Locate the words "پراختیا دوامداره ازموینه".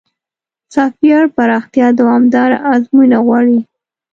1.35-3.19